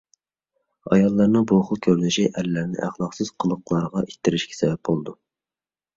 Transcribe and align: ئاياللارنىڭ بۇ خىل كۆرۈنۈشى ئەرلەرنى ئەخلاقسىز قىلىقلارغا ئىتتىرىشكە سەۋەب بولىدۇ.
ئاياللارنىڭ 0.93 1.43
بۇ 1.51 1.57
خىل 1.67 1.81
كۆرۈنۈشى 1.87 2.25
ئەرلەرنى 2.31 2.81
ئەخلاقسىز 2.87 3.31
قىلىقلارغا 3.45 4.07
ئىتتىرىشكە 4.07 4.59
سەۋەب 4.63 4.83
بولىدۇ. 4.91 5.15